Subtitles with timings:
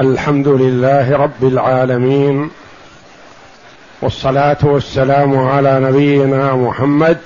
[0.00, 2.50] الحمد لله رب العالمين
[4.02, 7.18] والصلاة والسلام على نبينا محمد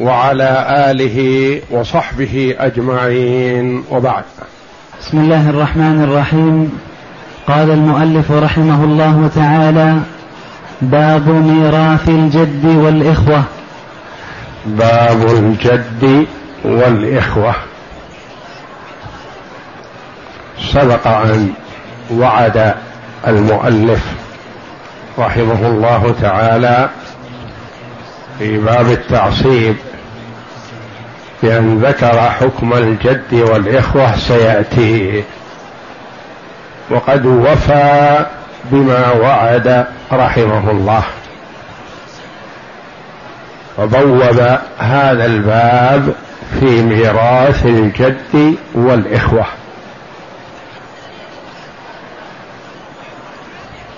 [0.00, 4.24] وعلى آله وصحبه أجمعين وبعد.
[5.00, 6.78] بسم الله الرحمن الرحيم.
[7.46, 10.00] قال المؤلف رحمه الله تعالى
[10.82, 13.42] باب ميراث الجد والإخوة.
[14.66, 16.26] باب الجد
[16.64, 17.54] والإخوة.
[20.60, 21.52] سبق أن
[22.10, 22.74] وعد
[23.26, 24.04] المؤلف
[25.18, 26.88] رحمه الله تعالى
[28.38, 29.76] في باب التعصيب
[31.42, 35.24] بأن ذكر حكم الجد والإخوة سيأتي.
[36.90, 38.26] وقد وفى
[38.64, 41.04] بما وعد رحمه الله.
[43.78, 44.40] وبوب
[44.78, 46.14] هذا الباب
[46.60, 49.46] في ميراث الجد والإخوة.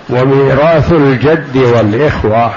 [0.09, 2.51] وميراث الجد والإخوة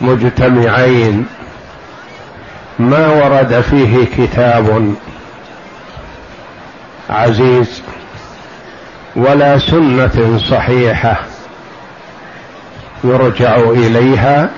[0.00, 1.26] مجتمعين.
[2.78, 4.94] ما ورد فيه كتاب
[7.10, 7.82] عزيز
[9.16, 11.16] ولا سنة صحيحة
[13.04, 14.50] يرجع إليها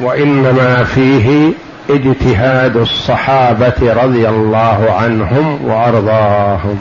[0.00, 1.52] وإنما فيه
[1.90, 6.80] اجتهاد الصحابة رضي الله عنهم وأرضاهم.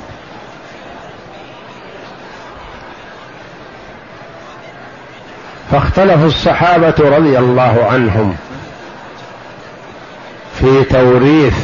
[5.71, 8.35] فاختلف الصحابة رضي الله عنهم
[10.59, 11.57] في توريث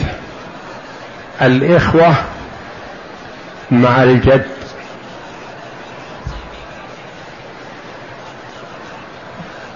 [1.41, 2.15] الإخوة
[3.71, 4.45] مع الجد.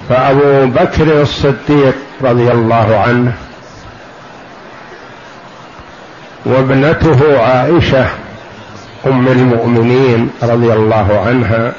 [0.09, 3.33] فأبو بكر الصديق رضي الله عنه
[6.45, 8.05] وابنته عائشة
[9.05, 11.73] أم المؤمنين رضي الله عنها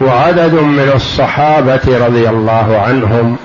[0.00, 3.36] وعدد من الصحابة رضي الله عنهم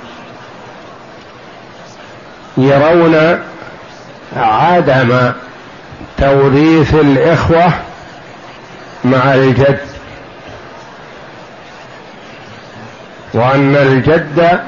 [2.57, 3.39] يرون
[4.37, 5.31] عدم
[6.17, 7.73] توريث الإخوة
[9.05, 9.79] مع الجد
[13.33, 14.59] وأن الجد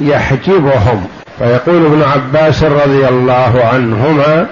[0.00, 1.06] يحجبهم.
[1.38, 4.46] فيقول ابن عباس رضي الله عنهما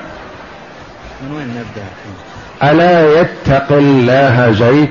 [2.62, 4.90] ألا يتق الله زيد؟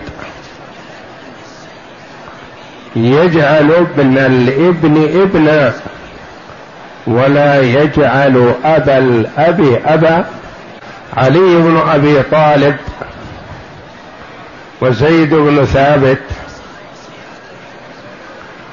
[2.96, 5.74] يجعل ابن الابن ابنا
[7.08, 10.26] ولا يجعل ابا الأب ابا
[11.18, 12.76] علي بن أبي طالب
[14.82, 16.22] وزيد بن ثابت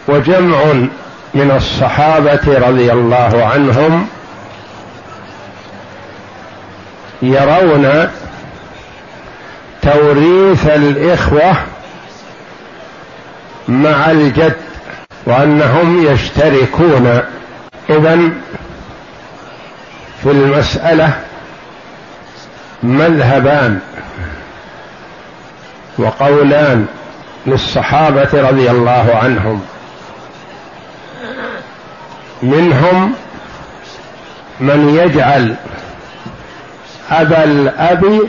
[0.08, 0.64] وجمع
[1.34, 4.06] من الصحابة رضي الله عنهم
[7.22, 8.08] يرون
[9.82, 11.71] توريث الإخوة
[13.68, 14.56] مع الجد
[15.26, 17.20] وأنهم يشتركون.
[17.90, 18.18] اذا
[20.22, 21.12] في المسألة
[22.82, 23.80] مذهبان
[25.98, 26.86] وقولان
[27.46, 29.62] للصحابة رضي الله عنهم.
[32.42, 33.14] منهم
[34.60, 35.56] من يجعل
[37.10, 38.28] أبا الأب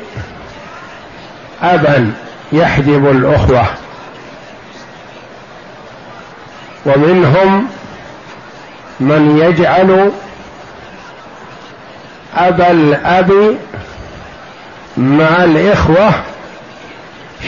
[1.62, 2.14] أبا
[2.52, 3.83] يحجب الأخوة.
[6.86, 7.68] ومنهم
[9.00, 10.12] من يجعل
[12.36, 13.58] أبا الأب
[14.98, 16.12] مع الإخوة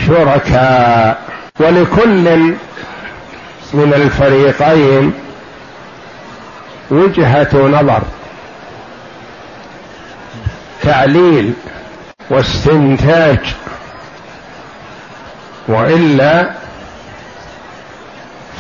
[0.08, 1.22] شركاء.
[1.60, 2.54] ولكل
[3.74, 5.14] من الفريقين
[6.92, 8.02] وجهة نظر.
[10.84, 11.54] تعليل
[12.30, 13.40] واستنتاج.
[15.68, 16.65] وإلا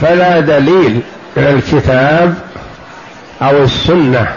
[0.01, 1.01] فلا دليل
[1.37, 2.35] من الكتاب
[3.41, 4.27] أو السنة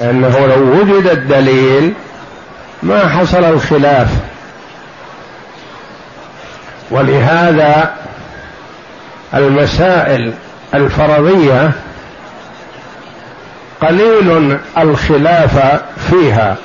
[0.00, 1.92] لأنه لو وجد الدليل
[2.82, 4.08] ما حصل الخلاف.
[6.90, 7.94] ولهذا
[9.34, 10.32] المسائل
[10.74, 11.70] الفرضية
[13.82, 16.56] قليل الخلاف فيها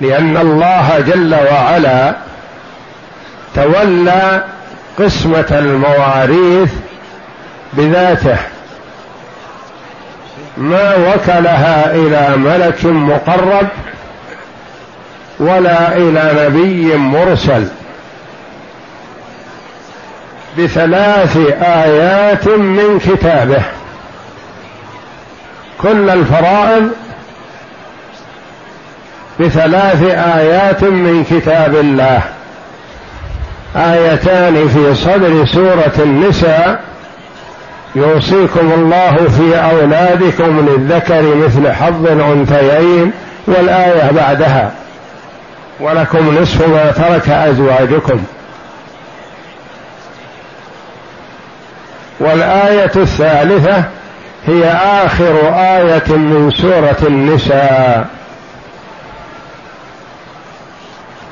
[0.00, 2.14] لأن الله جل وعلا
[3.54, 4.44] تولى
[4.98, 6.72] قسمة المواريث
[7.72, 8.36] بذاته.
[10.56, 13.68] ما وكلها إلى ملك مقرب
[15.38, 17.68] ولا إلى نبي مرسل.
[20.58, 23.62] بثلاث آيات من كتابه.
[25.82, 26.90] كل الفرائض
[29.40, 30.02] بثلاث
[30.36, 32.35] آيات من كتاب الله.
[33.76, 36.80] آيتان في صدر سورة النساء
[37.94, 43.12] يوصيكم الله في أولادكم للذكر مثل حظ الأنثيين
[43.46, 44.72] والآية بعدها.
[45.80, 48.24] ولكم نصف ما ترك أزواجكم.
[52.20, 53.84] والآية الثالثة
[54.46, 54.64] هي
[55.04, 58.06] آخر آية من سورة النساء.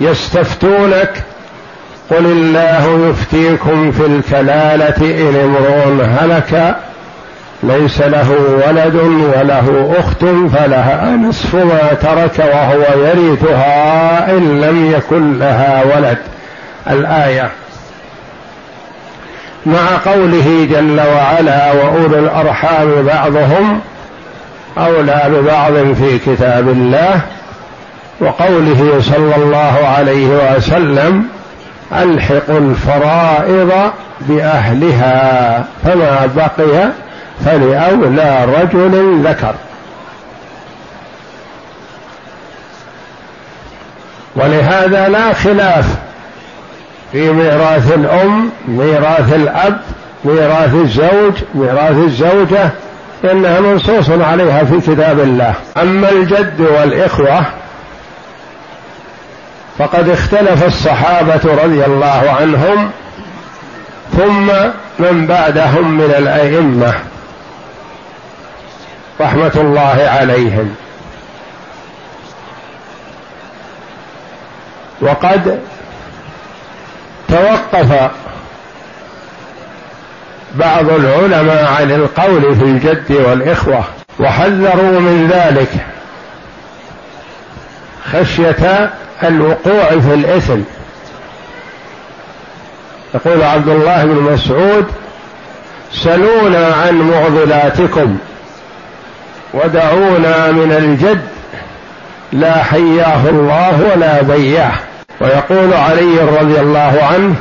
[0.00, 1.23] يستفتونك
[2.10, 6.76] قل الله يفتيكم في الكلاله ان امرؤ هلك
[7.62, 8.30] ليس له
[8.66, 8.94] ولد
[9.36, 10.24] وله اخت
[10.56, 16.18] فلها نصف ما ترك وهو يرثها ان لم يكن لها ولد.
[16.90, 17.50] الآية.
[19.66, 23.80] مع قوله جل وعلا واولو الارحام بعضهم
[24.78, 27.20] اولى ببعض في كتاب الله
[28.20, 31.24] وقوله صلى الله عليه وسلم
[31.92, 33.72] الحقوا الفرائض
[34.20, 36.88] بأهلها فما بقي
[37.44, 39.54] فلأولى رجل ذكر.
[44.36, 45.86] ولهذا لا خلاف
[47.12, 49.80] في ميراث الأم ميراث الأب
[50.25, 52.70] ميراث الزوج ميراث الزوجة
[53.32, 55.54] إنها منصوص عليها في كتاب الله.
[55.76, 57.44] أما الجد والإخوة
[59.79, 62.91] فقد اختلف الصحابة رضي الله عنهم
[64.17, 64.47] ثم
[64.99, 66.94] من بعدهم من الأئمة
[69.21, 70.75] رحمة الله عليهم.
[75.00, 75.61] وقد
[77.29, 78.11] توقف
[80.55, 83.85] بعض العلماء عن القول في الجد والإخوة
[84.21, 85.71] وحذروا من ذلك
[88.12, 88.91] خشية
[89.25, 90.61] الوقوع في الإثم.
[93.15, 94.87] يقول عبد الله بن مسعود
[95.93, 98.17] سلونا عن معضلاتكم
[99.55, 101.25] ودعونا من الجد
[102.32, 104.73] لا حياه الله ولا بياه.
[105.21, 107.35] ويقول علي رضي الله عنه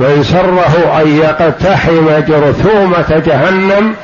[0.00, 3.94] من سره أن يقتحم جرثومة جهنم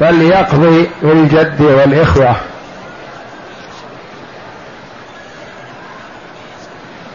[0.00, 2.36] فليقضي بالجد والإخوة.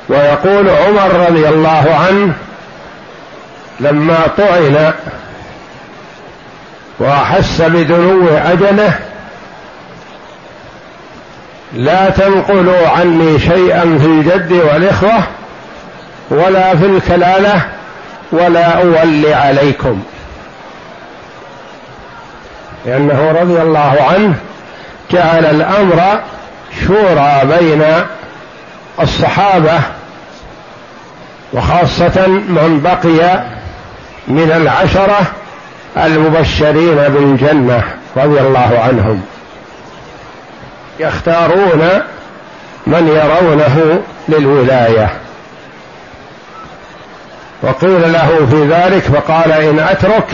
[0.09, 2.33] ويقول عمر رضي الله عنه
[3.79, 4.93] لما طعن
[6.99, 8.99] وأحس بدنو اجله
[11.73, 15.23] لا تنقلوا عني شيئا في الجد والإخوة
[16.29, 17.61] ولا في الكلالة
[18.31, 20.03] ولا أولي عليكم.
[22.85, 24.35] لأنه رضي الله عنه
[25.11, 26.19] جعل الأمر
[26.87, 27.83] شورى بين
[29.01, 29.79] الصحابة
[31.53, 33.43] وخاصة من بقي
[34.27, 35.19] من العشرة
[35.97, 37.83] المبشرين بالجنة
[38.17, 39.21] رضي الله عنهم.
[40.99, 41.89] يختارون
[42.87, 45.09] من يرونه للولاية.
[47.63, 50.27] وقيل له في ذلك فقال إن أترك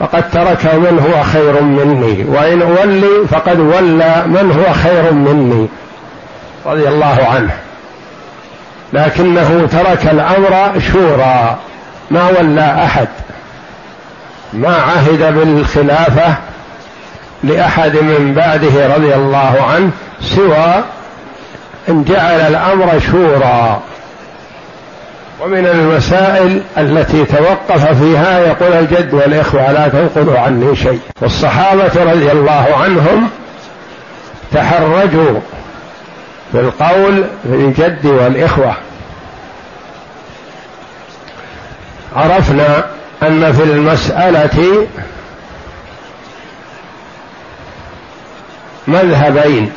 [0.00, 5.68] فقد ترك من هو خير مني وإن أولي فقد ولى من هو خير مني
[6.66, 7.54] رضي الله عنه.
[8.92, 11.58] لكنه ترك الأمر شورى
[12.10, 13.08] ما ولى أحد.
[14.52, 16.34] ما عهد بالخلافة
[17.44, 20.84] لأحد من بعده رضي الله عنه سوى
[21.88, 23.80] أن جعل الأمر شورى
[25.40, 31.00] ومن المسائل التي توقف فيها يقول الجد والإخوة لا تنقلوا عني شيء.
[31.22, 33.28] والصحابة رضي الله عنهم
[34.52, 35.40] تحرجوا
[36.52, 38.74] في القول في الجد والإخوة.
[42.16, 42.84] عرفنا
[43.22, 44.86] أن في المسألة
[48.86, 49.72] مذهبين.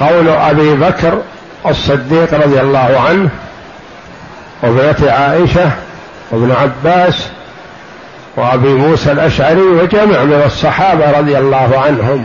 [0.00, 1.22] قول أبي بكر
[1.66, 3.30] الصديق رضي الله عنه
[4.62, 5.70] وابنة عائشة
[6.30, 7.28] وابن عباس
[8.36, 12.24] وأبي موسى الأشعري وجمع من الصحابة رضي الله عنهم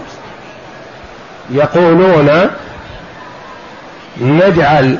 [1.49, 2.49] يقولون
[4.21, 4.97] نجعل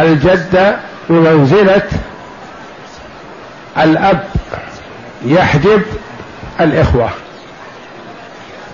[0.00, 0.76] الجد
[1.08, 1.82] بمنزلة
[3.82, 4.24] الأب
[5.26, 5.82] يحجب
[6.60, 7.10] الإخوة.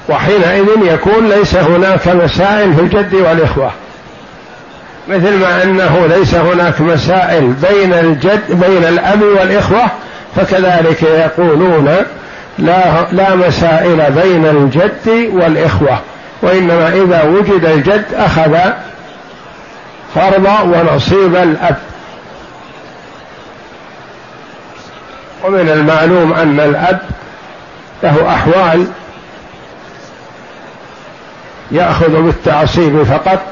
[0.09, 3.71] وحينئذ يكون ليس هناك مسائل في الجد والإخوة.
[5.09, 9.83] مثل ما أنه ليس هناك مسائل بين الجد بين الأب والإخوة
[10.37, 11.97] فكذلك يقولون
[12.59, 15.99] لا لا مسائل بين الجد والإخوة.
[16.43, 18.59] وإنما إذا وجد الجد أخذ
[20.15, 21.77] فرض ونصيب الأب.
[25.45, 27.01] ومن المعلوم أن الأب
[28.03, 28.87] له أحوال
[31.71, 33.43] يأخذ بالتعصيب فقط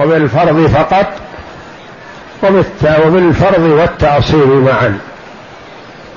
[0.00, 1.06] وبالفرض فقط
[3.04, 4.98] وبالفرض والتعصيب معا.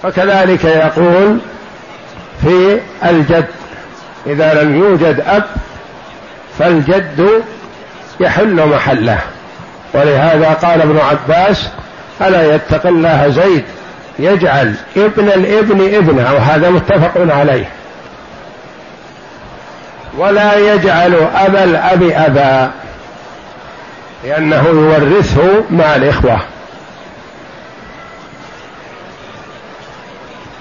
[0.04, 1.40] فكذلك يقول
[2.42, 3.48] في الجد
[4.26, 5.44] إذا لم يوجد أب
[6.60, 7.44] فالجد
[8.24, 9.20] يحل محله.
[9.94, 11.68] ولهذا قال ابن عباس
[12.22, 13.64] ألا يتق الله زيد؟
[14.20, 16.34] يجعل ابن الابن ابنه.
[16.34, 17.66] وهذا متفق عليه.
[20.18, 22.72] ولا يجعل أبا الأب أبا.
[24.24, 26.40] لأنه يورثه مع الإخوة.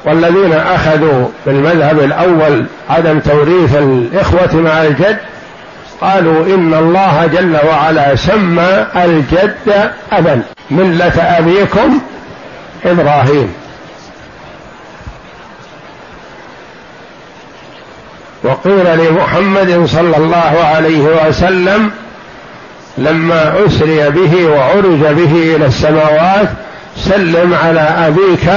[0.05, 5.19] والذين أخذوا بالمذهب الأول عدم توريث الإخوة مع الجد
[6.03, 12.01] قالوا إن الله جل وعلا سمى الجد أبا ملة أبيكم
[12.85, 13.55] إبراهيم.
[18.45, 21.91] وقيل لمحمد صلى الله عليه وسلم
[22.99, 26.49] لما أسري به وعرج به إلى السماوات
[26.97, 28.51] سلم على أبيك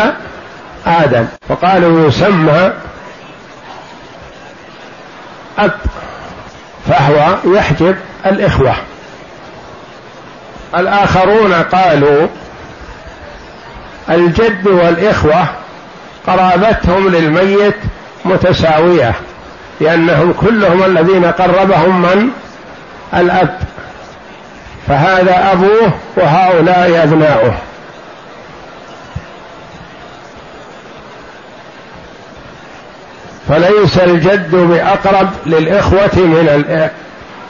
[0.88, 1.26] آدم.
[1.50, 2.72] فقالوا يسمى
[5.60, 5.72] أب
[6.88, 8.76] فهو يحجب الإخوة.
[10.76, 12.28] الآخرون قالوا
[14.10, 15.48] الجد والإخوة
[16.28, 17.76] قرابتهم للميت
[18.26, 19.14] متساوية
[19.82, 22.30] لأنهم كلهم الذين قربهم من؟
[23.14, 23.60] الأب.
[24.88, 27.54] فهذا أبوه وهؤلاء أبناؤه.
[33.50, 36.90] فليس الجد بأقرب للإخوة من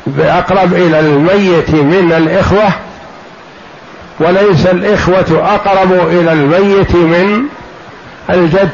[0.07, 2.69] بأقرب إلى الميت من الإخوة
[4.19, 7.43] وليس الإخوة أقرب إلى الميت من
[8.29, 8.69] الجد.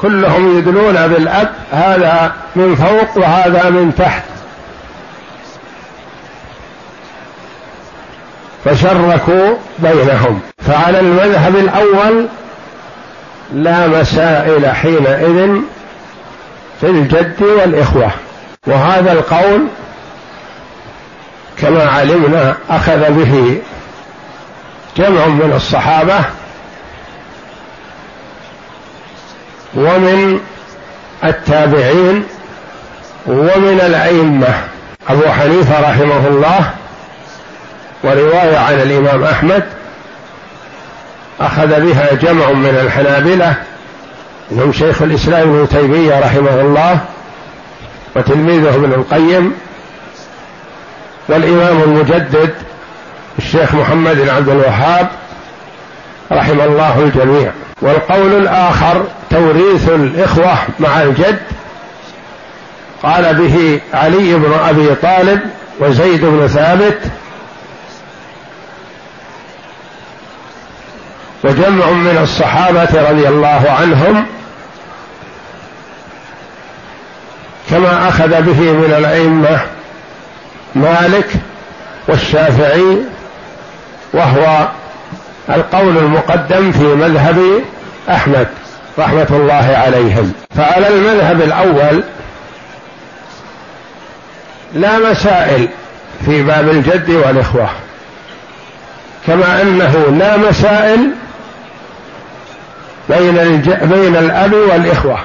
[0.00, 4.22] كلهم يدلون بالأب هذا من فوق وهذا من تحت.
[8.64, 10.40] فشركوا بينهم.
[10.66, 12.26] فعلى المذهب الأول
[13.54, 15.62] لا مسائل حينئذ
[16.82, 18.10] في الجد والإخوة.
[18.66, 19.66] وهذا القول
[21.58, 23.60] كما علمنا أخذ به
[24.96, 26.20] جمع من الصحابة
[29.74, 30.40] ومن
[31.24, 32.24] التابعين
[33.26, 34.54] ومن الأئمة.
[35.08, 36.70] أبو حنيفة رحمه الله
[38.04, 39.64] ورواية عن الإمام أحمد
[41.40, 43.54] أخذ بها جمع من الحنابلة
[44.52, 47.00] منهم شيخ الإسلام ابن تيمية رحمه الله
[48.16, 49.52] وتلميذه ابن القيم
[51.28, 52.54] والإمام المجدد
[53.38, 55.08] الشيخ محمد بن عبد الوهاب
[56.32, 57.52] رحم الله الجميع.
[57.82, 61.38] والقول الآخر توريث الإخوة مع الجد
[63.02, 65.40] قال به علي بن أبي طالب
[65.80, 66.98] وزيد بن ثابت
[71.44, 74.26] وجمع من الصحابة رضي الله عنهم
[77.72, 79.60] كما أخذ به من الأئمة
[80.74, 81.28] مالك
[82.08, 82.96] والشافعي
[84.12, 84.68] وهو
[85.48, 87.62] القول المقدم في مذهب
[88.10, 88.46] أحمد
[88.98, 92.04] رحمة الله عليهم فعلى المذهب الأول
[94.74, 95.68] لا مسائل
[96.26, 97.68] في باب الجد والإخوة
[99.26, 101.10] كما أنه لا مسائل
[103.08, 103.62] بين.
[103.82, 105.18] بين الأب والإخوة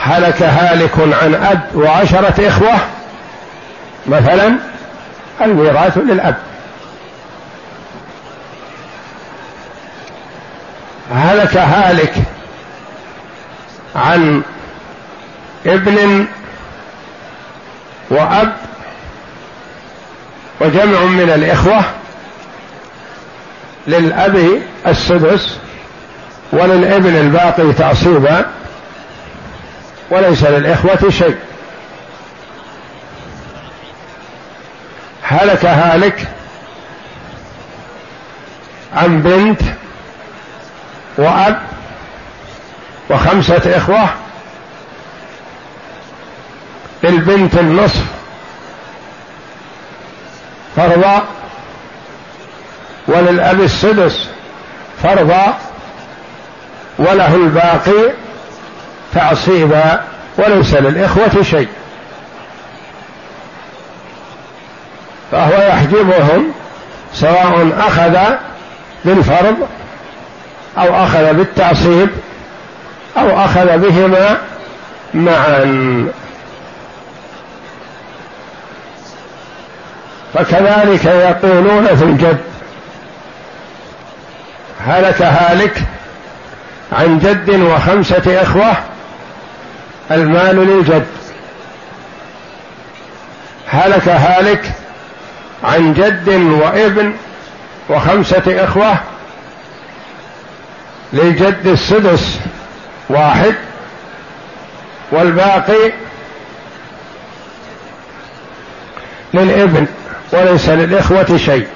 [0.00, 2.74] هلك هالك عن أب وعشرة إخوة
[4.06, 4.56] مثلا
[5.40, 6.36] الميراث للأب.
[11.14, 12.14] هلك هالك
[13.96, 14.42] عن
[15.66, 16.26] ابن
[18.10, 18.52] وأب
[20.60, 21.84] وجمع من الإخوة
[23.86, 25.58] للأب السدس
[26.52, 28.59] وللابن الباقي تعصيبا.
[30.10, 31.38] وليس للإخوة شيء.
[35.22, 36.28] هلك هالك
[38.92, 39.60] عن بنت
[41.18, 41.62] وأب
[43.10, 44.08] وخمسة إخوة
[47.02, 48.04] للبنت النصف
[50.76, 51.24] فرضا
[53.08, 54.28] وللأب السدس
[55.02, 55.58] فرضا
[56.98, 58.12] وله الباقي
[59.14, 60.00] تعصيبا
[60.38, 61.68] وليس للإخوة شيء.
[65.32, 66.52] فهو يحجبهم
[67.14, 68.18] سواء أخذ
[69.04, 69.56] بالفرض
[70.78, 72.08] أو أخذ بالتعصيب
[73.16, 74.38] أو أخذ بهما
[75.14, 76.08] معا.
[80.34, 82.40] فكذلك يقولون في الجد
[84.86, 85.82] هلك هالك
[86.92, 88.72] عن جد وخمسة إخوة
[90.10, 91.06] المال للجد.
[93.66, 94.72] هلك هالك
[95.64, 97.12] عن جد وابن
[97.88, 98.98] وخمسة إخوة
[101.12, 102.38] للجد السدس
[103.08, 103.54] واحد
[105.12, 105.92] والباقي
[109.34, 109.86] للابن
[110.32, 111.66] وليس للإخوة شيء.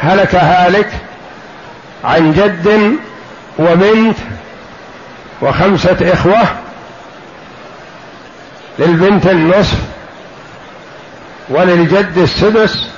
[0.00, 0.90] هلك هالك
[2.04, 2.96] عن جد
[3.58, 4.16] وبنت
[5.44, 6.42] وخمسة إخوة
[8.78, 9.78] للبنت النصف
[11.48, 12.88] وللجد السدس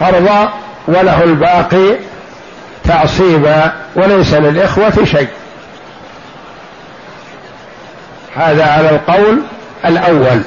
[0.00, 0.52] فرضا
[0.88, 1.96] وله الباقي
[2.84, 5.28] تعصيبا وليس للإخوة شيء.
[8.36, 9.42] هذا على القول
[9.84, 10.40] الأول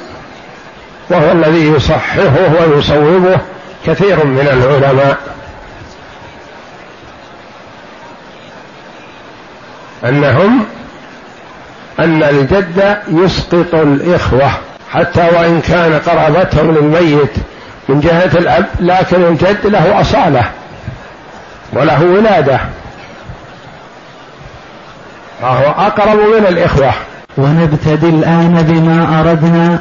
[1.10, 3.38] وهو الذي يصححه ويصوبه
[3.86, 5.18] كثير من العلماء.
[10.04, 10.64] أنهم
[12.00, 14.50] أن الجد يسقط الإخوة
[14.92, 17.32] حتى وإن كان قرابتهم للميت
[17.88, 20.44] من جهة الأب لكن الجد له أصالة
[21.72, 22.60] وله ولادة.
[25.42, 26.92] فهو أقرب من الإخوة.
[27.36, 29.78] ونبتدي الآن بما أردنا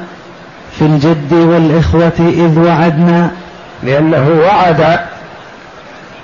[0.80, 3.32] في الجد والإخوة إذ وعدنا.
[3.84, 5.00] لأنه وعد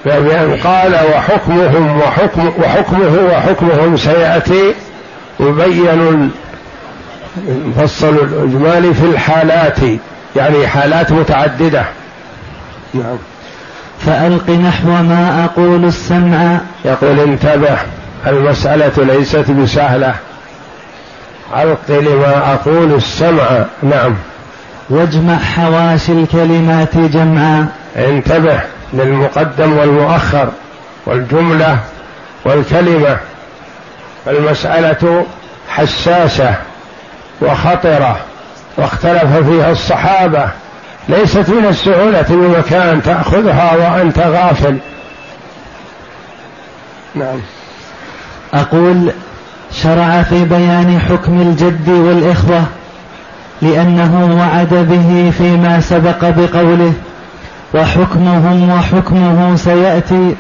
[0.06, 4.74] بأن قال وحكمهم وحكم وحكمه وحكمهم سيأتي
[5.40, 6.32] يبين
[7.48, 9.78] مفصل الإجمال في الحالات
[10.36, 11.84] يعني حالات متعددة.
[12.94, 13.18] نعم.
[14.06, 16.58] فألق نحو ما أقول السمع.
[16.86, 17.78] يقول انتبه
[18.28, 20.16] المسألة ليست بسهلة.
[21.58, 23.66] ألق لما أقول السمع.
[23.84, 24.16] نعم.
[24.90, 27.68] واجمع حواشي الكلمات جمعا.
[27.98, 28.60] انتبه.
[28.96, 30.50] للمقدم والمؤخر
[31.06, 31.78] والجملة
[32.46, 33.18] والكلمة.
[34.28, 35.26] المسألة
[35.70, 36.56] حساسة
[37.42, 38.18] وخطرة
[38.78, 40.50] واختلف فيها الصحابة.
[41.10, 44.78] ليست من السهولة بمكان تأخذها وأنت غافل.
[47.16, 47.40] نعم.
[48.54, 49.12] أقول
[49.72, 52.64] شرع في بيان حكم الجد والإخوة
[53.62, 56.94] لأنه وعد به فيما سبق بقوله
[57.76, 60.36] وحكمهم وحكمه سيأتي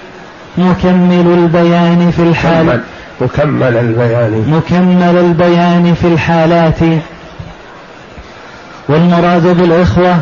[0.58, 2.82] مكمل البيان في الحال
[3.22, 4.46] مكمل البيان.
[4.48, 6.80] مكمل البيان في الحالات.
[8.90, 10.20] والمراد بالإخوة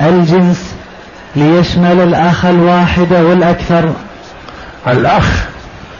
[0.00, 0.74] الجنس
[1.36, 3.92] ليشمل الأخ الواحد والأكثر.
[4.86, 5.44] الأخ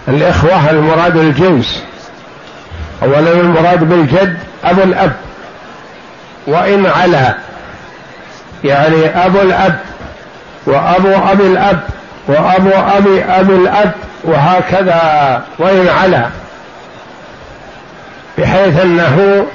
[0.08, 1.82] الإخوة المراد الجنس.
[3.02, 5.12] أولا المراد بالجد أبو الأب.
[6.46, 7.34] وإن علا
[8.64, 9.78] يعني أبو الأب.
[10.68, 11.80] وأبو أبي الأب
[12.28, 13.92] وأبو أبي أبي الأب
[14.24, 16.26] وهكذا وإن علا.
[18.38, 19.46] بحيث أنه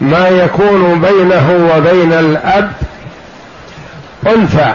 [0.00, 2.72] ما يكون بينه وبين الأب
[4.26, 4.74] أنثى.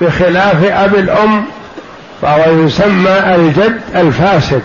[0.00, 1.44] بخلاف أبي الأم
[2.22, 4.62] فهو يسمى الجد الفاسد.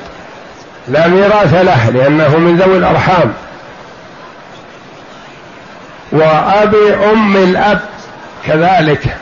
[0.88, 3.34] لا ميراث له لأنه من ذوي الأرحام.
[6.12, 7.80] وأبي أم الأب
[8.48, 9.15] كذلك.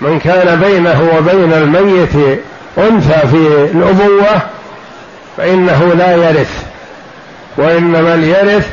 [0.00, 2.40] من كان بينه وبين الميت
[2.78, 4.42] أنثى في الأبوة
[5.36, 6.64] فإنه لا يرث.
[7.56, 8.68] وإنما يرث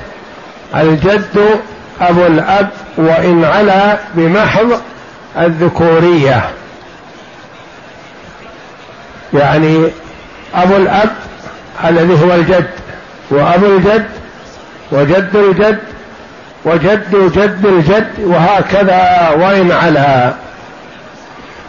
[0.75, 1.59] الجد
[2.01, 4.81] أبو الأب وإن علا بمحض
[5.37, 6.49] الذكورية.
[9.33, 9.87] يعني
[10.55, 11.09] أبو الأب
[11.85, 12.69] الذي هو الجد
[13.29, 14.05] وأبو الجد
[14.91, 15.79] وجد الجد
[16.65, 20.33] وجد جد الجد وهكذا وإن على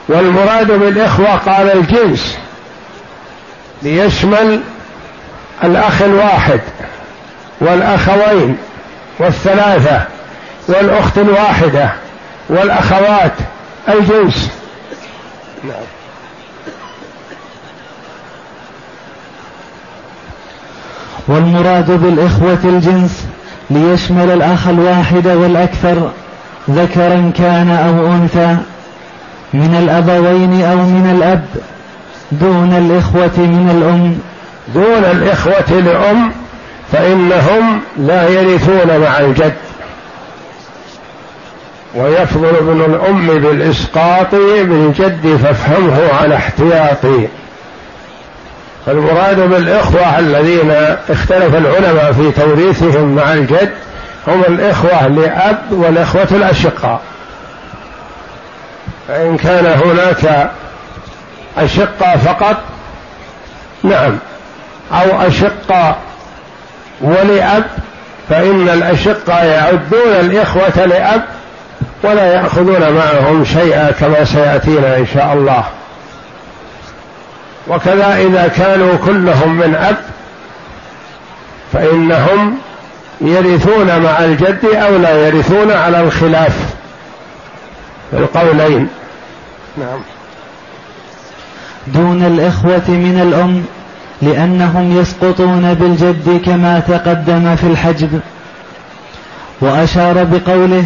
[0.09, 2.39] والمراد بالإخوة قال الجنس
[3.83, 4.61] ليشمل
[5.65, 6.61] الأخ الواحد
[7.61, 8.57] والأخوين
[9.19, 10.03] والثلاثة
[10.69, 11.93] والأخت الواحدة
[12.49, 13.33] والأخوات
[13.89, 14.51] الجنس.
[15.65, 15.75] نعم.
[21.29, 23.27] والمراد بالإخوة الجنس
[23.71, 26.11] ليشمل الأخ الواحد والأكثر
[26.71, 28.57] ذكرا كان أو أنثى.
[29.55, 31.45] من الأبوين أو من الأب؟
[32.33, 34.19] دون الإخوة من الأم.
[34.75, 36.33] دون الإخوة لأم
[36.93, 39.55] فإنهم لا يرثون مع الجد.
[41.95, 47.29] ويفضل ابن الأم بالإسقاط بالجد فافهمه على احتياطي
[48.87, 50.71] فالمراد بالإخوة الذين
[51.11, 53.71] اختلف العلماء في توريثهم مع الجد
[54.29, 57.01] هم الإخوة لأب والإخوة الأشقاء.
[59.09, 60.51] فإن كان هناك
[61.59, 62.57] أشقة فقط
[63.83, 64.19] نعم.
[64.93, 65.97] أو أشقة
[67.01, 67.65] ولأب
[68.29, 71.23] فإن الأشقة يعدون الإخوة لأب
[72.03, 75.65] ولا يأخذون معهم شيئا كما سيأتينا إن شاء الله.
[77.69, 79.97] وكذا إذا كانوا كلهم من أب
[81.73, 82.59] فإنهم
[83.21, 86.53] يرثون مع الجد أو لا يرثون على الخلاف.
[88.13, 88.89] القولين.
[89.79, 90.01] نعم.
[91.87, 93.65] دون الإخوة من الأم
[94.23, 98.21] لأنهم يسقطون بالجد كما تقدم في الحجب.
[99.61, 100.85] وأشار بقوله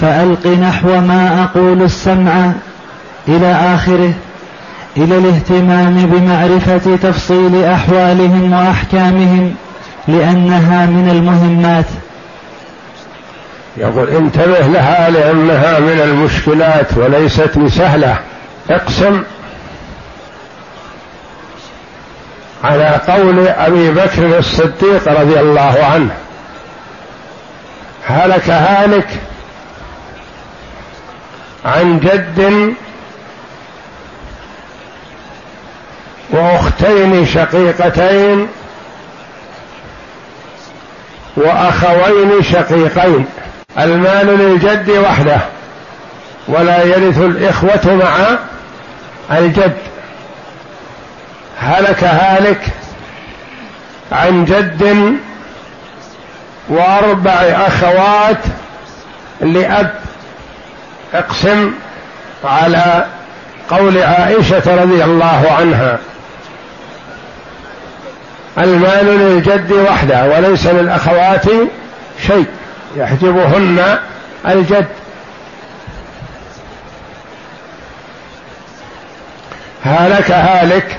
[0.00, 2.52] فألق نحو ما أقول السمع
[3.28, 4.12] إلى آخره
[4.96, 9.54] إلى الاهتمام بمعرفة تفصيل أحوالهم وأحكامهم
[10.08, 11.86] لأنها من المهمات.
[13.76, 18.18] يقول انتبه لها لأنها من المشكلات وليست بسهلة
[18.70, 19.22] اقسم
[22.64, 26.14] على قول أبي بكر الصديق رضي الله عنه
[28.06, 29.08] هلك هالك
[31.64, 32.74] عن جد
[36.30, 38.48] وأختين شقيقتين
[41.36, 43.26] وأخوين شقيقين.
[43.78, 45.38] المال للجد وحده
[46.48, 48.38] ولا يرث الإخوة مع
[49.38, 49.76] الجد.
[51.60, 52.66] هلك هالك
[54.12, 55.16] عن جد
[56.68, 57.30] وأربع
[57.66, 58.38] أخوات
[59.40, 59.94] لأب.
[61.14, 61.72] اقسم
[62.44, 63.06] على
[63.70, 65.98] قول عائشة رضي الله عنها.
[68.58, 71.44] المال للجد وحده وليس للأخوات
[72.26, 72.46] شيء.
[72.96, 73.98] يحجبهن
[74.48, 74.86] الجد.
[79.84, 80.98] هلك هالك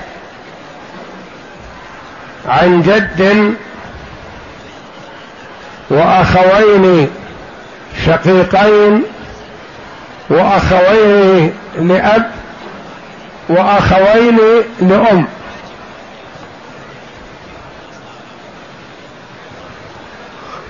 [2.48, 3.54] عن جد
[5.90, 7.10] وأخوين
[8.06, 9.02] شقيقين
[10.30, 12.30] وأخوين لأب
[13.48, 14.38] وأخوين
[14.80, 15.26] لأم.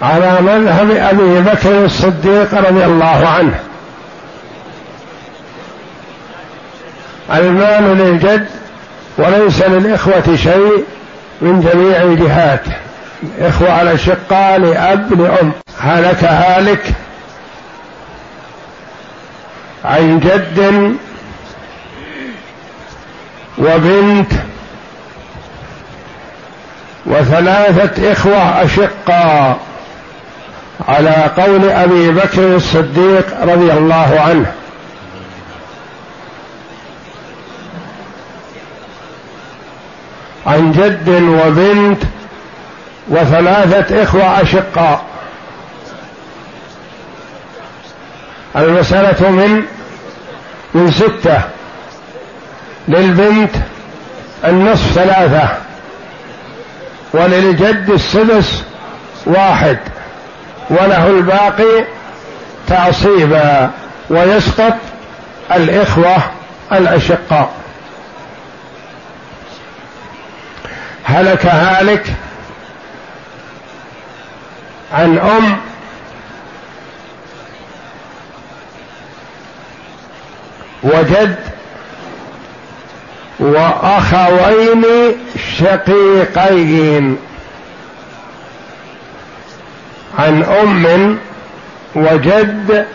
[0.02, 3.60] على مذهب أبي بكر الصديق رضي الله عنه.
[7.34, 8.48] المال للجد
[9.18, 10.84] وليس للإخوة شيء
[11.40, 12.64] من جميع الجهات
[13.40, 15.52] إخوة على شقة لأب لأم.
[15.80, 16.92] هلك هالك
[19.84, 20.96] عن جد
[23.58, 24.32] وبنت
[27.06, 29.58] وثلاثة إخوة أشقاء.
[30.88, 34.52] على قول أبي بكر الصديق رضي الله عنه.
[40.46, 42.02] عن جد وبنت
[43.08, 45.04] وثلاثة إخوة أشقاء.
[48.56, 49.62] المسألة من
[50.74, 51.40] من ستة
[52.88, 53.50] للبنت
[54.44, 55.48] النصف ثلاثة
[57.12, 58.62] وللجد السدس
[59.26, 59.78] واحد.
[60.70, 61.84] وله الباقي
[62.68, 63.70] تعصيبا
[64.10, 64.74] ويسقط
[65.52, 66.16] الإخوة
[66.72, 67.54] الأشقاء.
[71.04, 72.06] هلك هالك
[74.92, 75.56] عن أم
[80.82, 81.36] وجد
[83.38, 84.84] وأخوين
[85.58, 87.18] شقيقين.
[90.18, 91.18] عن أم
[91.94, 92.86] وجد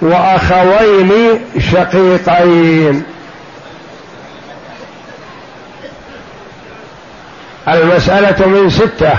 [0.00, 3.02] وأخوين شقيقين.
[7.68, 9.12] المسألة من ستة.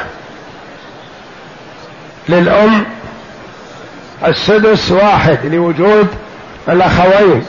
[2.29, 2.85] للأم
[4.25, 6.07] السدس واحد لوجود
[6.69, 7.45] الأخوين.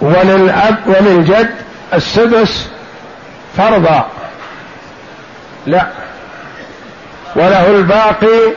[0.00, 1.54] وللأب وللجد
[1.94, 2.68] السدس
[3.56, 4.10] فرضا.
[5.66, 6.05] لا.
[7.36, 8.52] وله الباقي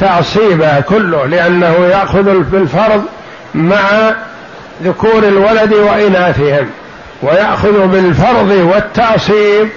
[0.00, 3.04] تعصيبا كله لأنه يأخذ بالفرض
[3.54, 4.14] مع
[4.82, 6.70] ذكور الولد وإناثهم
[7.22, 9.68] ويأخذ بالفرض والتعصيب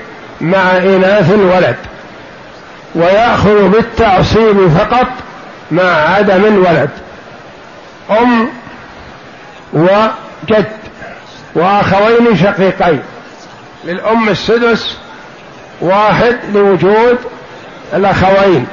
[0.42, 1.76] مع إناث الولد
[2.96, 5.08] ويأخذ بالتعصيب فقط
[5.72, 6.90] مع عدم الولد
[8.22, 8.50] أم
[9.74, 10.66] وجد
[11.56, 13.02] وأخوين شقيقين
[13.86, 14.98] للأم السدس
[15.82, 17.18] واحد لوجود
[17.94, 18.68] الأخوين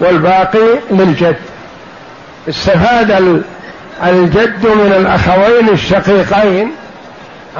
[0.00, 1.36] والباقي للجد.
[2.48, 3.10] استفاد
[4.06, 6.72] الجد من الأخوين الشقيقين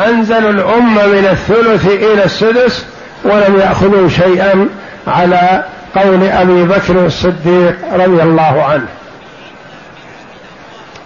[0.07, 2.87] أنزلوا الأم من الثلث إلى السدس
[3.25, 4.69] ولم يأخذوا شيئا
[5.07, 5.65] على
[5.97, 8.87] قول أبي بكر الصديق رضي الله عنه.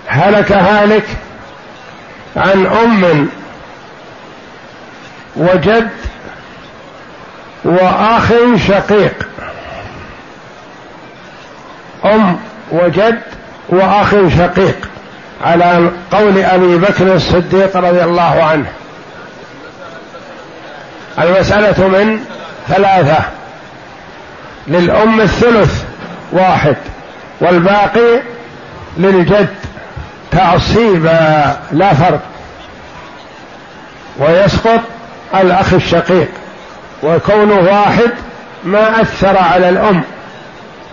[0.06, 1.04] هلك هالك
[2.37, 3.28] عن أم
[5.37, 5.88] وجد
[7.64, 8.32] وأخ
[8.68, 9.14] شقيق.
[12.04, 12.38] أم
[12.72, 13.20] وجد
[13.68, 14.88] وأخ شقيق
[15.44, 18.66] على قول أبي بكر الصديق رضي الله عنه.
[21.18, 22.20] المسألة من
[22.68, 23.24] ثلاثة
[24.68, 25.85] للأم الثلث
[26.32, 26.76] واحد
[27.40, 28.20] والباقي
[28.98, 29.54] للجد
[30.30, 32.20] تعصيبا لا فرق.
[34.18, 34.80] ويسقط
[35.35, 36.28] الأخ الشقيق
[37.02, 38.11] وكونه واحد
[38.64, 40.02] ما أثر على الأم.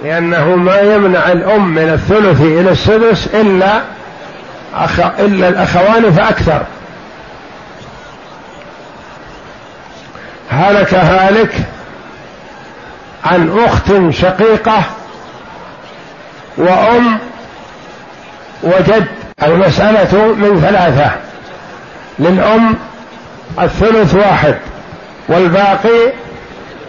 [0.04, 3.82] لأنه ما يمنع الأم من الثلث إلى السدس إلا
[4.76, 6.62] أخ إلا الأخوان فأكثر.
[10.50, 11.56] هلك هالك
[13.26, 14.84] عن أخت شقيقة
[16.58, 17.20] وأم
[18.64, 19.08] وجد.
[19.44, 21.12] المسألة من ثلاثة.
[22.20, 22.76] للأم
[23.62, 24.56] الثلث واحد
[25.28, 26.14] والباقي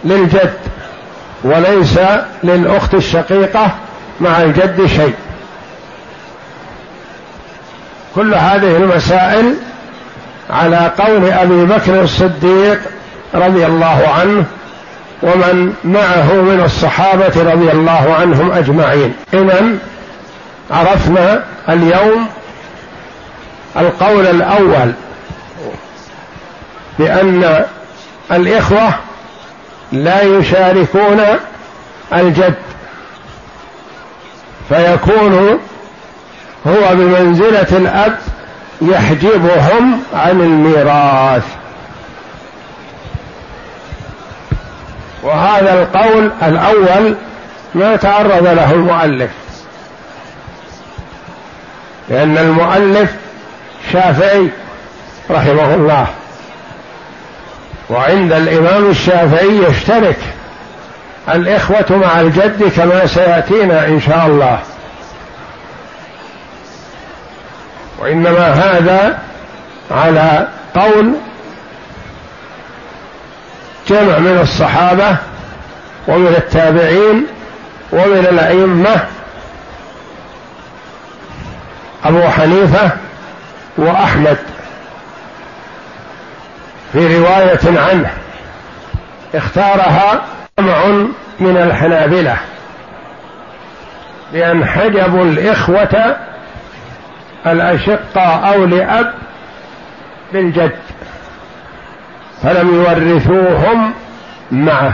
[0.03, 0.64] للجد.
[1.45, 1.99] وليس
[2.43, 3.71] للأخت الشقيقة
[4.21, 5.13] مع الجد شيء.
[8.15, 9.55] كل هذه المسائل
[10.49, 12.79] على قول أبي بكر الصديق
[13.33, 14.45] رضي الله عنه
[15.23, 19.13] ومن معه من الصحابة رضي الله عنهم أجمعين.
[19.33, 19.63] اذا
[20.71, 22.27] عرفنا اليوم
[23.77, 24.91] القول الأول
[26.99, 27.65] بأن
[28.31, 28.93] الإخوة
[29.91, 31.21] لا يشاركون
[32.13, 32.55] الجد
[34.69, 35.59] فيكون
[36.67, 38.17] هو بمنزلة الأب
[38.81, 41.43] يحجبهم عن الميراث.
[45.23, 47.15] وهذا القول الأول
[47.75, 49.31] ما تعرض له المؤلف
[52.09, 53.15] لأن المؤلف
[53.93, 54.49] شافعي
[55.31, 56.07] رحمه الله.
[57.89, 60.17] وعند الإمام الشافعي يشترك
[61.33, 64.59] الإخوة مع الجد كما سيأتينا إن شاء الله.
[67.99, 69.19] وإنما هذا
[69.91, 71.13] على قول
[73.87, 75.17] جمع من الصحابة
[76.07, 77.27] ومن التابعين
[77.91, 79.07] ومن الأئمة
[82.05, 82.89] أبو حنيفة
[83.77, 84.37] وأحمد.
[86.95, 88.09] في رواية عنه
[89.35, 90.21] اختارها
[90.59, 90.85] جمع
[91.39, 92.37] من الحنابلة
[94.33, 96.15] لأن حجبوا الإخوة
[97.47, 99.13] الأشقة أو لأب
[100.33, 100.75] بالجد
[102.43, 103.93] فلم يورثوهم
[104.51, 104.93] معه.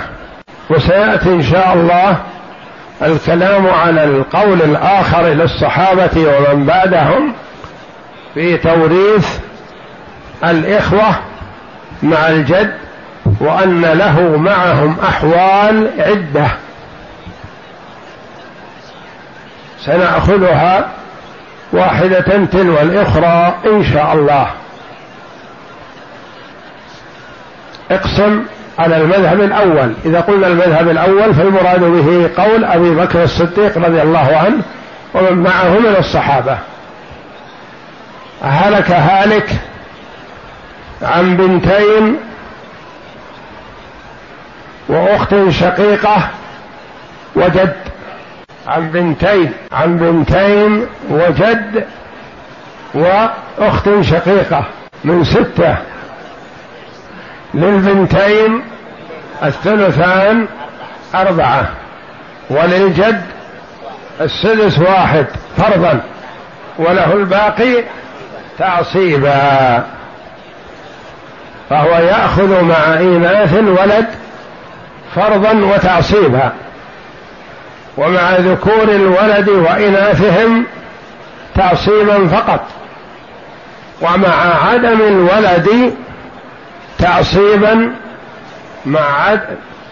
[0.69, 2.17] وسيأتي إن شاء الله
[3.01, 7.33] الكلام على القول الآخر للصحابة ومن بعدهم
[8.33, 9.39] في توريث
[10.43, 11.30] الإخوة
[12.03, 12.73] مع الجد
[13.39, 16.47] وأن له معهم أحوال عدة.
[19.85, 20.89] سنأخذها
[21.73, 24.47] واحدة تلو الأخرى إن شاء الله.
[27.91, 28.43] اقسم
[28.79, 29.93] على المذهب الأول.
[30.05, 34.61] إذا قلنا المذهب الأول فالمراد به قول أبي بكر الصديق رضي الله عنه
[35.13, 36.57] ومن معه من الصحابة.
[38.43, 39.49] هلك هالك
[41.03, 42.17] عن بنتين
[44.89, 46.29] وأخت شقيقة
[47.35, 47.75] وجد
[48.67, 51.87] عن بنتين عن بنتين وجد
[52.93, 54.65] وأخت شقيقة
[55.03, 55.77] من ستة.
[57.53, 58.63] للبنتين
[59.43, 60.47] الثلثان
[61.15, 61.69] أربعة
[62.49, 63.21] وللجد
[64.21, 65.25] السدس واحد
[65.57, 66.01] فرضا
[66.77, 67.83] وله الباقي
[68.59, 69.85] تعصيبا.
[71.71, 74.05] فهو يأخذ مع اناث الولد
[75.15, 76.51] فرضا وتعصيبا
[77.97, 80.65] ومع ذكور الولد وإناثهم
[81.55, 82.65] تعصيبا فقط
[84.01, 85.93] ومع عدم الولد
[86.99, 87.91] تعصيبا
[88.85, 89.41] مع عد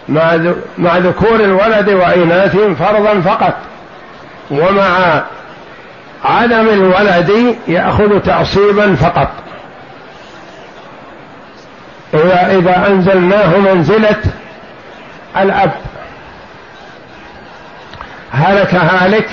[0.08, 0.38] مع
[0.78, 3.54] مع ذكور الولد وإناثهم فرضا فقط
[4.50, 5.22] ومع
[6.24, 9.28] عدم الولد يأخذ تعصيبا فقط.
[12.14, 14.22] إذا إذا أنزلناه منزلة
[15.36, 15.72] الأب.
[18.32, 19.28] هلك هالك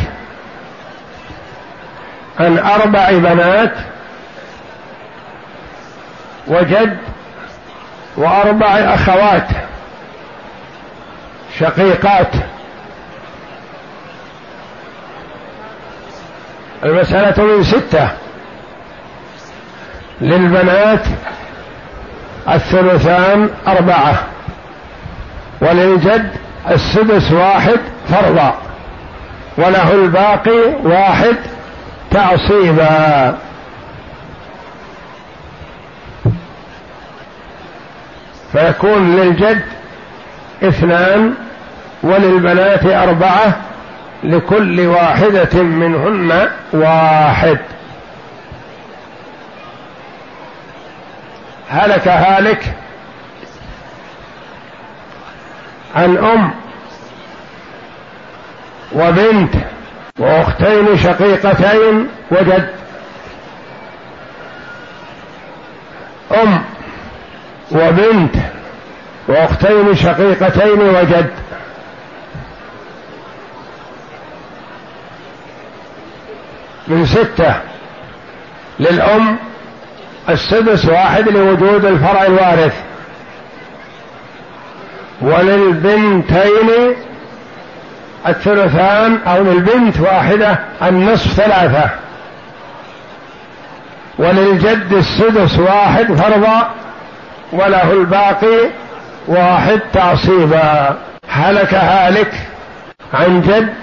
[2.40, 3.74] عن أربع بنات
[6.48, 6.98] وجد
[8.18, 9.48] وأربع أخوات
[11.60, 12.32] شقيقات.
[16.84, 18.10] المسألة من ستة
[20.22, 21.06] للبنات
[22.50, 24.24] الثلثان أربعة.
[25.62, 26.32] وللجد
[26.72, 27.80] السدس واحد
[28.10, 28.56] فرضا.
[29.58, 31.36] وله الباقي واحد
[32.12, 33.38] تعصيبا.
[38.52, 39.62] فيكون للجد
[40.64, 41.34] اثنان
[42.04, 43.58] وللبنات أربعة
[44.24, 47.58] لكل واحدة منهن واحد.
[51.70, 52.76] هلك هالك
[55.96, 56.52] عن أم
[58.96, 59.54] وبنت
[60.20, 62.70] وأختين شقيقتين وجد
[66.44, 66.64] أم
[67.72, 68.36] وبنت
[69.28, 71.32] وأختين شقيقتين وجد.
[76.88, 77.62] من ستة
[78.80, 79.47] للأم
[80.30, 82.74] السدس واحد لوجود الفرع الوارث.
[85.22, 86.96] وللبنتين
[88.28, 91.90] الثلثان أو للبنت واحدة النصف ثلاثة.
[94.18, 96.72] وللجد السدس واحد فرضا
[97.52, 98.70] وله الباقي
[99.28, 100.98] واحد تعصيبا.
[101.30, 102.34] هلك هالك
[103.14, 103.74] عن جد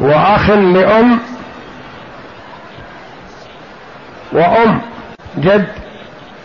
[0.00, 1.18] وأخ لأم
[4.32, 4.80] وأم
[5.38, 5.68] جد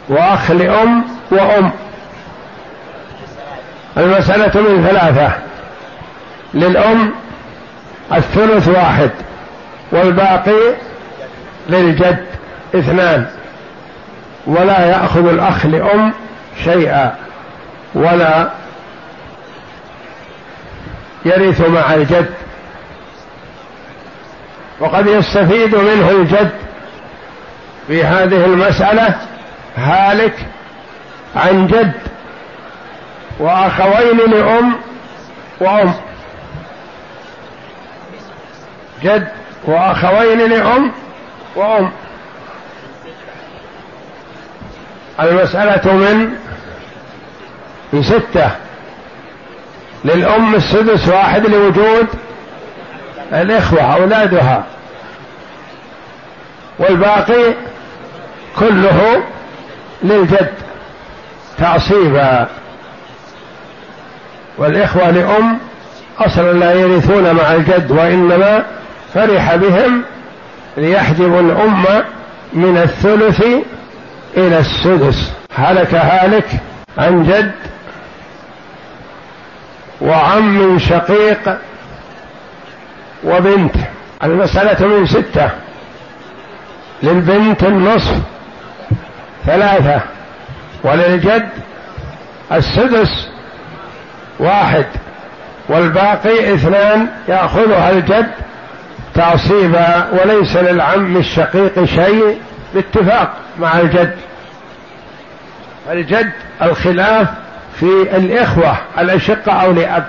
[0.10, 1.72] وأخ لأم وأم.
[3.98, 5.32] المسألة من ثلاثة.
[6.54, 7.12] للأم
[8.14, 9.12] الثلث واحد
[9.92, 10.76] والباقي
[11.70, 12.26] للجد
[12.76, 13.28] اثنان.
[14.48, 16.14] ولا يأخذ الأخ لأم
[16.64, 17.16] شيئا
[17.96, 18.50] ولا
[21.26, 22.30] يرث مع الجد.
[24.80, 26.65] وقد يستفيد منه الجد
[27.88, 29.16] في هذه المسألة
[29.78, 30.46] هالك
[31.36, 31.92] عن جد
[33.40, 34.76] وأخوين لأم
[35.62, 35.94] وأم.
[39.04, 39.28] جد
[39.64, 40.92] وأخوين لأم
[41.56, 41.92] وأم.
[45.20, 46.30] المسألة من
[47.94, 48.52] من ستة.
[50.06, 52.08] للأم السدس واحد لوجود
[53.34, 54.64] الإخوة أولادها.
[56.80, 57.54] والباقي
[58.60, 59.24] كله
[60.04, 60.54] للجد.
[61.58, 62.48] تعصيبا
[64.58, 65.60] والإخوة لأم
[66.20, 68.66] أصلا لا يرثون مع الجد وإنما
[69.14, 70.04] فرح بهم
[70.78, 71.86] ليحجب الأم
[72.54, 73.44] من الثلث
[74.38, 75.32] إلى السدس.
[75.56, 76.50] هلك هالك
[76.98, 77.52] عن جد
[80.02, 81.58] وعم شقيق
[83.24, 83.76] وبنت.
[84.24, 85.50] المسألة من ستة.
[87.04, 88.35] للبنت النصف.
[89.46, 90.02] ثلاثة.
[90.84, 91.50] وللجد
[92.52, 93.30] السدس
[94.40, 94.86] واحد
[95.70, 98.32] والباقي اثنان يأخذها الجد
[99.14, 102.38] تعصيبا وليس للعم الشقيق شيء
[102.74, 104.16] باتفاق مع الجد.
[105.92, 106.32] الجد
[106.62, 107.28] الخلاف
[107.80, 110.08] في الإخوة الأشقة أو لأب.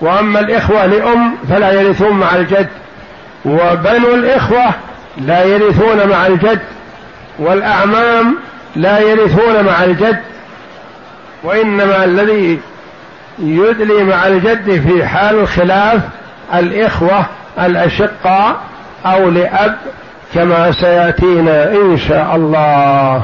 [0.00, 2.68] وأما الإخوة لأم فلا يرثون مع الجد
[3.44, 4.70] وبنو الإخوة
[5.18, 6.60] لا يرثون مع الجد
[7.38, 8.36] والأعمام
[8.76, 10.18] لا يرثون مع الجد
[11.44, 12.60] وإنما الذي
[13.38, 16.00] يدلي مع الجد في حال الخلاف
[16.54, 17.26] الإخوة
[17.60, 18.56] الأشقاء
[19.06, 19.76] أو لأب
[20.34, 23.22] كما سيأتينا إن شاء الله.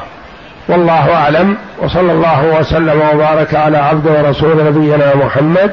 [0.67, 5.71] والله أعلم وصلى الله وسلم وبارك على عبد ورسول نبينا محمد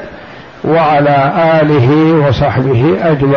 [0.65, 3.35] وعلى آله وصحبه أجمعين.